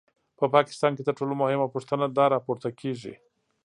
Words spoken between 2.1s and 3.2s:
دا راپورته کېږي.